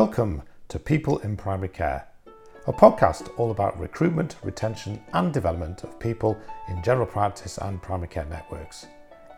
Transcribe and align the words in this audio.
Welcome 0.00 0.42
to 0.68 0.78
People 0.78 1.20
in 1.20 1.38
Primary 1.38 1.70
Care, 1.70 2.06
a 2.66 2.72
podcast 2.72 3.30
all 3.38 3.50
about 3.50 3.80
recruitment, 3.80 4.36
retention, 4.42 5.02
and 5.14 5.32
development 5.32 5.84
of 5.84 5.98
people 5.98 6.38
in 6.68 6.82
general 6.82 7.06
practice 7.06 7.56
and 7.56 7.80
primary 7.80 8.08
care 8.08 8.26
networks. 8.26 8.88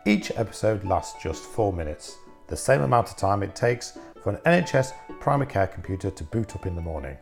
Each 0.05 0.31
episode 0.35 0.83
lasts 0.83 1.23
just 1.23 1.43
four 1.43 1.71
minutes, 1.71 2.17
the 2.47 2.57
same 2.57 2.81
amount 2.81 3.09
of 3.09 3.15
time 3.15 3.41
it 3.41 3.55
takes 3.55 3.97
for 4.21 4.31
an 4.31 4.41
NHS 4.45 4.91
primary 5.21 5.49
care 5.49 5.67
computer 5.67 6.11
to 6.11 6.23
boot 6.25 6.53
up 6.57 6.65
in 6.65 6.75
the 6.75 6.81
morning. 6.81 7.15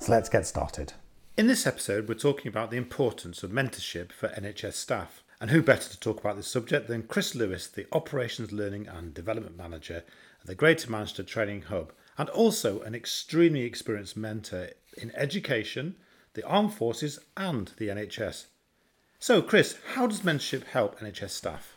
So 0.00 0.12
let's 0.12 0.30
get 0.30 0.46
started. 0.46 0.94
In 1.36 1.46
this 1.46 1.66
episode, 1.66 2.08
we're 2.08 2.14
talking 2.14 2.48
about 2.48 2.70
the 2.70 2.78
importance 2.78 3.42
of 3.42 3.50
mentorship 3.50 4.12
for 4.12 4.28
NHS 4.28 4.72
staff. 4.72 5.22
And 5.42 5.50
who 5.50 5.62
better 5.62 5.90
to 5.90 6.00
talk 6.00 6.18
about 6.18 6.36
this 6.36 6.48
subject 6.48 6.88
than 6.88 7.02
Chris 7.02 7.34
Lewis, 7.34 7.66
the 7.66 7.86
Operations 7.92 8.50
Learning 8.50 8.88
and 8.88 9.12
Development 9.12 9.56
Manager 9.58 10.04
at 10.40 10.46
the 10.46 10.54
Greater 10.54 10.90
Manchester 10.90 11.22
Training 11.22 11.62
Hub, 11.62 11.92
and 12.18 12.28
also 12.30 12.80
an 12.80 12.94
extremely 12.94 13.62
experienced 13.62 14.16
mentor 14.16 14.70
in 15.00 15.12
education, 15.14 15.94
the 16.34 16.44
armed 16.44 16.74
forces, 16.74 17.20
and 17.36 17.72
the 17.78 17.88
NHS. 17.88 18.46
So, 19.20 19.40
Chris, 19.40 19.78
how 19.94 20.06
does 20.06 20.20
mentorship 20.20 20.64
help 20.64 20.98
NHS 21.00 21.30
staff? 21.30 21.76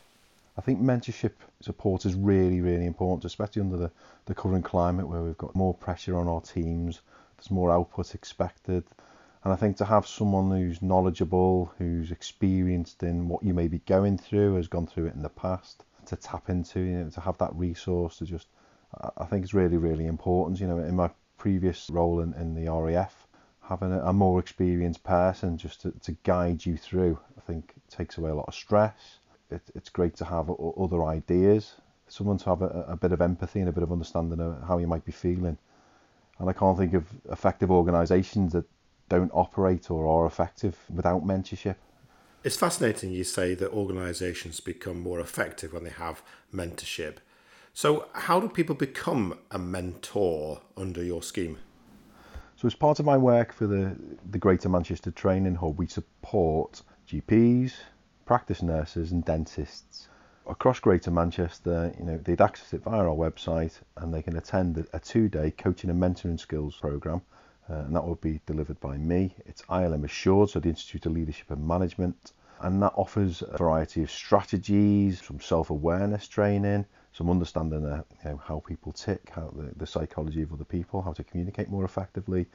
I 0.58 0.60
think 0.60 0.80
mentorship 0.80 1.32
support 1.60 2.04
is 2.04 2.14
really, 2.14 2.60
really 2.60 2.86
important, 2.86 3.24
especially 3.24 3.62
under 3.62 3.76
the, 3.76 3.90
the 4.26 4.34
current 4.34 4.64
climate 4.64 5.08
where 5.08 5.22
we've 5.22 5.38
got 5.38 5.54
more 5.54 5.72
pressure 5.72 6.16
on 6.16 6.28
our 6.28 6.42
teams, 6.42 7.00
there's 7.36 7.50
more 7.50 7.70
output 7.70 8.14
expected. 8.14 8.84
And 9.44 9.52
I 9.52 9.56
think 9.56 9.76
to 9.78 9.84
have 9.84 10.06
someone 10.06 10.50
who's 10.50 10.82
knowledgeable, 10.82 11.72
who's 11.78 12.12
experienced 12.12 13.02
in 13.02 13.28
what 13.28 13.42
you 13.42 13.54
may 13.54 13.66
be 13.66 13.78
going 13.80 14.18
through, 14.18 14.56
has 14.56 14.68
gone 14.68 14.86
through 14.86 15.06
it 15.06 15.14
in 15.14 15.22
the 15.22 15.28
past, 15.28 15.84
to 16.06 16.16
tap 16.16 16.48
into, 16.48 16.80
you 16.80 16.98
know, 16.98 17.10
to 17.10 17.20
have 17.20 17.38
that 17.38 17.54
resource 17.54 18.18
to 18.18 18.26
just, 18.26 18.48
I 19.16 19.24
think 19.24 19.44
it's 19.44 19.54
really, 19.54 19.76
really 19.76 20.06
important. 20.06 20.60
You 20.60 20.68
know, 20.68 20.78
in 20.78 20.96
my 20.96 21.10
previous 21.38 21.88
role 21.90 22.20
in, 22.20 22.34
in 22.34 22.54
the 22.54 22.70
RAF, 22.70 23.26
having 23.62 23.92
a, 23.92 24.00
a 24.00 24.12
more 24.12 24.38
experienced 24.38 25.02
person 25.02 25.56
just 25.56 25.82
to, 25.82 25.92
to 26.02 26.12
guide 26.24 26.64
you 26.64 26.76
through, 26.76 27.18
I 27.36 27.40
think 27.40 27.72
takes 27.90 28.18
away 28.18 28.30
a 28.30 28.34
lot 28.34 28.48
of 28.48 28.54
stress. 28.54 29.18
It, 29.50 29.62
it's 29.74 29.88
great 29.88 30.16
to 30.16 30.24
have 30.24 30.50
other 30.50 31.04
ideas, 31.04 31.74
someone 32.08 32.38
to 32.38 32.44
have 32.46 32.62
a, 32.62 32.84
a 32.88 32.96
bit 32.96 33.12
of 33.12 33.20
empathy 33.20 33.60
and 33.60 33.68
a 33.68 33.72
bit 33.72 33.82
of 33.82 33.92
understanding 33.92 34.40
of 34.40 34.62
how 34.66 34.78
you 34.78 34.86
might 34.86 35.04
be 35.04 35.12
feeling. 35.12 35.58
And 36.38 36.50
I 36.50 36.52
can't 36.52 36.76
think 36.76 36.94
of 36.94 37.06
effective 37.30 37.70
organisations 37.70 38.52
that 38.52 38.64
don't 39.08 39.30
operate 39.34 39.90
or 39.90 40.06
are 40.06 40.26
effective 40.26 40.78
without 40.92 41.24
mentorship. 41.24 41.76
It's 42.44 42.56
fascinating 42.56 43.12
you 43.12 43.24
say 43.24 43.54
that 43.54 43.70
organisations 43.70 44.58
become 44.58 45.00
more 45.00 45.20
effective 45.20 45.72
when 45.72 45.84
they 45.84 45.90
have 45.90 46.22
mentorship. 46.52 47.18
So, 47.74 48.08
how 48.12 48.38
do 48.38 48.48
people 48.48 48.74
become 48.74 49.38
a 49.50 49.58
mentor 49.58 50.60
under 50.76 51.02
your 51.02 51.22
scheme? 51.22 51.58
So, 52.56 52.66
as 52.66 52.74
part 52.74 53.00
of 53.00 53.06
my 53.06 53.16
work 53.16 53.52
for 53.52 53.66
the, 53.66 53.96
the 54.30 54.38
Greater 54.38 54.68
Manchester 54.68 55.10
Training 55.10 55.54
Hub, 55.54 55.78
we 55.78 55.86
support 55.86 56.82
GPs, 57.08 57.72
practice 58.26 58.62
nurses, 58.62 59.12
and 59.12 59.24
dentists 59.24 60.08
across 60.46 60.80
Greater 60.80 61.10
Manchester. 61.10 61.94
You 61.98 62.04
know, 62.04 62.18
they'd 62.18 62.40
access 62.40 62.74
it 62.74 62.82
via 62.82 63.00
our 63.00 63.16
website, 63.16 63.80
and 63.96 64.12
they 64.12 64.22
can 64.22 64.36
attend 64.36 64.86
a 64.92 64.98
two-day 64.98 65.52
coaching 65.52 65.90
and 65.90 66.00
mentoring 66.00 66.38
skills 66.38 66.76
program 66.76 67.22
uh, 67.70 67.74
and 67.74 67.94
that 67.94 68.04
will 68.04 68.16
be 68.16 68.40
delivered 68.46 68.80
by 68.80 68.96
me. 68.96 69.34
It's 69.46 69.62
ILM 69.62 70.04
Assured, 70.04 70.50
so 70.50 70.60
the 70.60 70.68
Institute 70.68 71.06
of 71.06 71.12
Leadership 71.12 71.50
and 71.50 71.66
Management, 71.66 72.32
and 72.60 72.82
that 72.82 72.92
offers 72.96 73.42
a 73.42 73.56
variety 73.56 74.02
of 74.02 74.10
strategies, 74.10 75.22
some 75.22 75.40
self-awareness 75.40 76.28
training, 76.28 76.86
some 77.12 77.30
understanding 77.30 77.84
of 77.84 78.04
you 78.24 78.30
know, 78.30 78.36
how 78.44 78.60
people 78.60 78.92
tick, 78.92 79.30
how 79.34 79.52
the, 79.56 79.72
the 79.76 79.86
psychology 79.86 80.42
of 80.42 80.52
other 80.52 80.64
people, 80.64 81.02
how 81.02 81.12
to 81.12 81.24
communicate 81.24 81.68
more 81.68 81.84
effectively, 81.84 82.46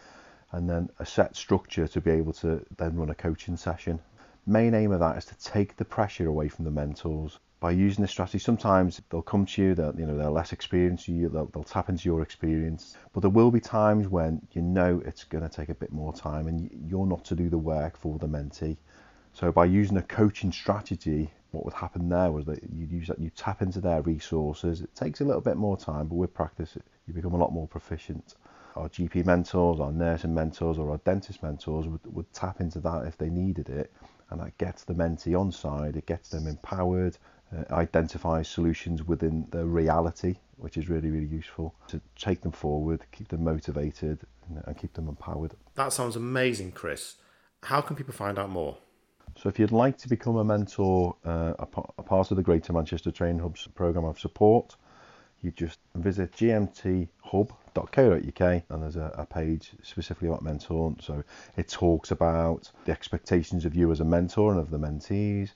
and 0.52 0.70
then 0.70 0.90
a 1.00 1.06
set 1.06 1.36
structure 1.36 1.88
to 1.88 2.02
be 2.02 2.12
able 2.12 2.34
to 2.34 2.66
then 2.78 2.96
run 2.96 3.10
a 3.10 3.16
coaching 3.16 3.58
session. 3.58 4.00
Main 4.46 4.74
aim 4.74 4.92
of 4.92 5.00
that 5.02 5.18
is 5.18 5.26
to 5.26 5.38
take 5.38 5.76
the 5.76 5.86
pressure 5.86 6.28
away 6.28 6.48
from 6.48 6.66
the 6.66 6.72
mentors 6.72 7.40
by 7.60 7.72
using 7.72 8.04
this 8.04 8.12
strategy, 8.12 8.38
sometimes 8.38 9.02
they'll 9.10 9.22
come 9.22 9.46
to 9.46 9.62
you 9.62 9.70
you 9.70 10.06
know 10.06 10.18
they're 10.18 10.30
less 10.30 10.54
experienced 10.54 11.08
you, 11.08 11.28
they'll, 11.30 11.48
they'll 11.48 11.64
tap 11.64 11.90
into 11.90 12.08
your 12.08 12.22
experience, 12.22 12.96
but 13.14 13.22
there 13.22 13.32
will 13.32 13.50
be 13.50 13.60
times 13.60 14.08
when 14.08 14.42
you 14.52 14.62
know 14.62 15.02
it's 15.06 15.24
going 15.24 15.44
to 15.44 15.50
take 15.50 15.70
a 15.70 15.74
bit 15.74 15.92
more 15.92 16.14
time 16.14 16.48
and 16.48 16.70
you're 16.88 17.08
not 17.08 17.26
to 17.26 17.36
do 17.36 17.50
the 17.50 17.58
work 17.58 17.98
for 17.98 18.20
the 18.20 18.28
mentee. 18.28 18.78
So 19.34 19.52
by 19.52 19.66
using 19.66 19.98
a 19.98 20.04
coaching 20.04 20.52
strategy, 20.52 21.32
what 21.58 21.66
would 21.66 21.74
happen 21.74 22.08
there 22.10 22.32
was 22.32 22.46
that 22.46 22.60
you 22.72 22.86
use 22.86 23.08
that 23.08 23.20
you 23.20 23.30
tap 23.32 23.62
into 23.62 23.82
their 23.82 24.02
resources. 24.02 24.82
It 24.82 24.94
takes 24.96 25.22
a 25.22 25.26
little 25.26 25.42
bit 25.42 25.58
more 25.58 25.78
time, 25.78 26.08
but 26.08 26.16
with 26.16 26.34
practice, 26.34 26.78
you 27.08 27.14
become 27.14 27.34
a 27.34 27.38
lot 27.38 27.52
more 27.52 27.68
proficient. 27.68 28.36
Our 28.76 28.90
GP 28.90 29.26
mentors, 29.26 29.80
our 29.80 29.92
nursing 29.92 30.34
mentors, 30.34 30.78
or 30.78 30.92
our 30.92 31.00
dentist 31.00 31.42
mentors 31.42 31.88
would, 31.88 32.02
would 32.06 32.32
tap 32.32 32.62
into 32.62 32.80
that 32.82 33.08
if 33.08 33.18
they 33.18 33.30
needed 33.30 33.70
it, 33.70 33.92
and 34.30 34.40
that 34.40 34.58
gets 34.60 34.84
the 34.84 34.94
mentee 34.94 35.40
on 35.40 35.52
side. 35.52 35.96
It 35.96 36.06
gets 36.06 36.30
them 36.30 36.46
empowered 36.46 37.18
uh, 37.56 37.64
identify 37.74 38.42
solutions 38.42 39.04
within 39.04 39.48
the 39.52 39.66
reality, 39.66 40.36
which 40.58 40.76
is 40.78 40.90
really, 40.90 41.10
really 41.10 41.28
useful 41.28 41.74
to 41.88 42.02
take 42.18 42.42
them 42.42 42.52
forward, 42.52 43.06
keep 43.12 43.30
them 43.30 43.44
motivated, 43.44 44.20
and 44.66 44.78
keep 44.78 44.94
them 44.94 45.08
empowered. 45.08 45.54
That 45.76 45.94
sounds 45.94 46.16
amazing, 46.16 46.74
Chris. 46.74 47.16
How 47.64 47.82
can 47.82 47.96
people 47.96 48.14
find 48.14 48.38
out 48.38 48.50
more? 48.50 48.78
So, 49.48 49.50
if 49.50 49.60
you'd 49.60 49.72
like 49.72 49.98
to 50.00 50.10
become 50.10 50.36
a 50.36 50.44
mentor, 50.44 51.16
uh, 51.26 51.54
a, 51.58 51.68
a, 52.00 52.04
part 52.04 52.32
of 52.32 52.36
the 52.36 52.44
Greater 52.44 52.74
Manchester 52.74 53.12
Training 53.12 53.40
Hub's 53.40 53.66
programme 53.66 54.04
of 54.04 54.20
support, 54.20 54.76
you 55.42 55.52
just 55.52 55.80
visit 55.96 56.34
gmthub.co.uk 56.34 57.08
and 58.42 58.84
there's 58.84 58.98
a, 58.98 59.14
a, 59.18 59.26
page 59.26 59.72
specifically 59.84 60.28
about 60.28 60.44
mentoring. 60.44 61.02
So, 61.02 61.24
it 61.56 61.70
talks 61.70 62.12
about 62.12 62.70
the 62.84 62.92
expectations 62.92 63.64
of 63.64 63.74
you 63.74 63.90
as 63.90 64.02
a 64.02 64.04
mentor 64.04 64.52
and 64.52 64.60
of 64.60 64.70
the 64.70 64.78
mentees, 64.78 65.52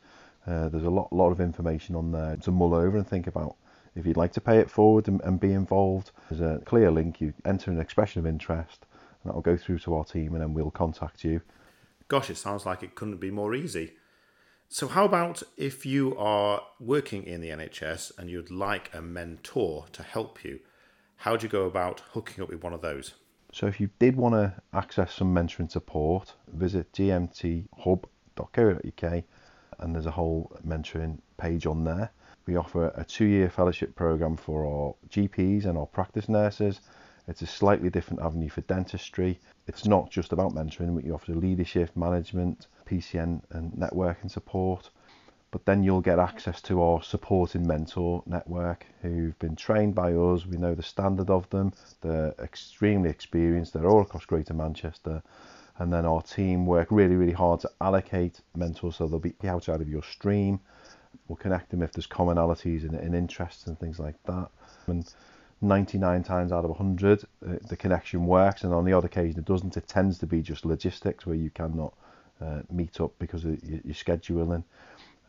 uh, 0.48 0.70
there's 0.70 0.86
a 0.86 0.90
lot, 0.90 1.12
lot 1.12 1.34
of 1.34 1.42
information 1.42 1.94
on 1.94 2.14
there 2.14 2.38
to 2.38 2.50
mull 2.50 2.74
over 2.74 2.96
and 2.96 3.06
think 3.06 3.28
about. 3.28 3.58
If 3.98 4.06
you'd 4.06 4.16
like 4.16 4.32
to 4.32 4.42
pay 4.42 4.60
it 4.60 4.72
forward 4.72 5.10
and, 5.10 5.20
and 5.26 5.38
be 5.38 5.52
involved, 5.52 6.12
there's 6.30 6.40
a 6.40 6.62
clear 6.64 6.92
link. 6.92 7.20
You 7.20 7.34
enter 7.44 7.72
an 7.72 7.82
expression 7.82 8.22
of 8.22 8.26
interest, 8.26 8.86
and 9.22 9.30
that 9.30 9.36
will 9.36 9.42
go 9.42 9.58
through 9.58 9.80
to 9.80 9.96
our 9.96 10.06
team, 10.06 10.32
and 10.32 10.42
then 10.42 10.54
we'll 10.54 10.72
contact 10.72 11.26
you. 11.26 11.42
Gosh, 12.12 12.30
it 12.30 12.36
sounds 12.36 12.66
like 12.66 12.84
it 12.84 12.94
couldn't 12.94 13.22
be 13.22 13.32
more 13.32 13.56
easy. 13.56 13.94
So, 14.68 14.90
how 14.90 15.06
about 15.06 15.44
if 15.56 15.86
you 15.86 16.14
are 16.18 16.62
working 16.78 17.24
in 17.24 17.40
the 17.40 17.48
NHS 17.48 18.12
and 18.18 18.30
you'd 18.30 18.52
like 18.52 18.90
a 18.94 19.02
mentor 19.02 19.86
to 19.94 20.04
help 20.04 20.44
you? 20.44 20.60
How 21.16 21.38
do 21.38 21.46
you 21.46 21.50
go 21.50 21.64
about 21.64 22.02
hooking 22.12 22.44
up 22.44 22.50
with 22.50 22.64
one 22.64 22.74
of 22.74 22.82
those? 22.82 23.14
So, 23.54 23.68
if 23.68 23.80
you 23.80 23.92
did 23.98 24.18
want 24.18 24.36
to 24.36 24.54
access 24.74 25.14
some 25.14 25.34
mentoring 25.34 25.72
support, 25.72 26.34
visit 26.50 26.92
gmthub.co.uk 26.92 29.24
and 29.80 29.96
there's 29.96 30.06
a 30.06 30.12
whole 30.12 30.52
mentoring 30.68 31.20
page 31.38 31.66
on 31.66 31.86
there. 31.86 32.12
We 32.46 32.58
offer 32.58 32.92
a 32.94 33.06
two 33.06 33.24
year 33.24 33.50
fellowship 33.50 33.96
program 33.96 34.36
for 34.36 34.66
our 34.66 34.96
GPs 35.08 35.64
and 35.64 35.78
our 35.78 35.86
practice 35.86 36.28
nurses. 36.28 36.82
It's 37.32 37.42
a 37.42 37.48
slightly 37.48 37.90
different 37.90 38.22
avenue 38.22 38.50
for 38.50 38.60
dentistry. 38.60 39.40
It's 39.66 39.86
not 39.86 40.12
just 40.12 40.34
about 40.34 40.54
mentoring, 40.54 40.94
but 40.94 41.06
you 41.06 41.14
offer 41.14 41.34
leadership, 41.34 41.96
management, 41.96 42.68
PCN, 42.86 43.42
and 43.52 43.72
networking 43.72 44.30
support. 44.30 44.90
But 45.50 45.66
then 45.66 45.82
you'll 45.82 46.02
get 46.02 46.20
access 46.20 46.62
to 46.64 46.82
our 46.82 47.02
supporting 47.02 47.66
mentor 47.66 48.22
network 48.26 48.86
who've 49.02 49.40
been 49.40 49.56
trained 49.56 49.96
by 49.96 50.12
us. 50.12 50.46
We 50.46 50.58
know 50.58 50.76
the 50.76 50.84
standard 50.84 51.30
of 51.30 51.50
them. 51.52 51.72
They're 52.02 52.36
extremely 52.38 53.10
experienced. 53.10 53.72
They're 53.72 53.90
all 53.90 54.02
across 54.02 54.26
Greater 54.26 54.54
Manchester 54.54 55.24
and 55.80 55.94
then 55.94 56.06
our 56.06 56.22
team 56.22 56.66
work 56.66 56.90
really, 56.92 57.16
really 57.16 57.32
hard 57.32 57.62
to 57.62 57.72
allocate 57.80 58.42
mentors 58.58 58.98
so 58.98 59.08
they'll 59.08 59.20
be 59.20 59.34
outside 59.46 59.80
of 59.80 59.88
your 59.88 60.04
stream. 60.04 60.60
We'll 61.30 61.38
connect 61.38 61.72
them 61.72 61.82
if 61.82 61.94
there's 61.94 62.08
commonalities 62.08 62.84
in, 62.84 62.94
in 62.96 63.14
interests 63.14 63.68
and 63.68 63.80
things 63.80 64.00
like 64.00 64.22
that. 64.26 64.50
And 64.88 65.10
99 65.62 66.24
times 66.24 66.52
out 66.52 66.64
of 66.64 66.72
100, 66.72 67.24
uh, 67.24 67.26
the 67.70 67.78
connection 67.78 68.26
works, 68.26 68.64
and 68.64 68.74
on 68.74 68.86
the 68.86 68.94
odd 68.94 69.06
occasion 69.06 69.40
it 69.40 69.46
doesn't. 69.46 69.78
It 69.78 69.88
tends 69.88 70.18
to 70.20 70.26
be 70.26 70.42
just 70.42 70.66
logistics 70.66 71.26
where 71.26 71.36
you 71.36 71.52
cannot 71.52 71.94
uh, 72.42 72.62
meet 72.72 73.00
up 73.00 73.12
because 73.20 73.46
of 73.46 73.64
your, 73.64 73.80
your 73.84 73.94
scheduling. 73.94 74.64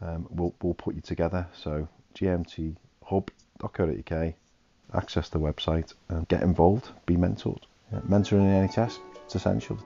Um, 0.00 0.26
we'll, 0.30 0.54
we'll 0.62 0.74
put 0.74 0.94
you 0.94 1.02
together. 1.02 1.46
So 1.54 1.88
gmthub.co.uk, 2.14 4.34
access 4.94 5.28
the 5.28 5.38
website, 5.38 5.92
and 6.08 6.26
get 6.28 6.42
involved, 6.42 6.90
be 7.06 7.16
mentored. 7.16 7.62
Yeah, 7.92 8.00
mentoring 8.00 8.40
in 8.40 8.68
NHS, 8.68 8.98
it's 9.24 9.34
essential. 9.34 9.78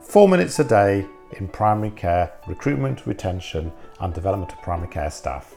Four 0.00 0.28
minutes 0.28 0.58
a 0.58 0.64
day 0.64 1.06
in 1.38 1.48
primary 1.48 1.90
care, 1.90 2.32
recruitment, 2.46 3.06
retention, 3.06 3.72
and 4.00 4.12
development 4.12 4.52
of 4.52 4.60
primary 4.62 4.88
care 4.88 5.10
staff. 5.10 5.54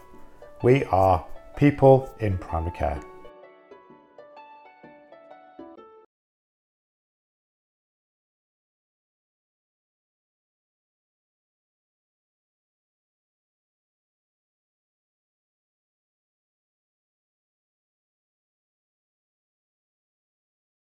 We 0.63 0.83
are 0.85 1.25
people 1.55 2.13
in 2.19 2.37
primary 2.37 2.71
care. 2.71 3.14